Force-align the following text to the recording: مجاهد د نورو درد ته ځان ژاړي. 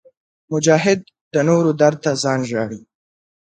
مجاهد 0.51 0.99
د 1.33 1.35
نورو 1.47 1.71
درد 1.81 1.97
ته 2.05 2.11
ځان 2.23 2.39
ژاړي. 2.49 2.81